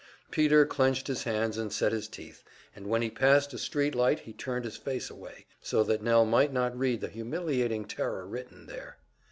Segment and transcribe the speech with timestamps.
[0.31, 2.41] Peter clenched his hands and set his teeth,
[2.75, 6.25] and when he passed a street light he turned his face away, so that Nell
[6.25, 8.97] might not read the humiliating terror written there.